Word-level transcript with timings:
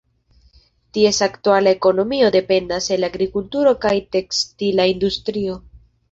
Ties 0.97 1.17
aktuala 1.25 1.73
ekonomio 1.75 2.31
dependas 2.35 2.87
el 2.95 3.07
agrikulturo 3.09 3.73
kaj 3.85 3.91
tekstila 4.17 4.87
industrio. 4.93 5.59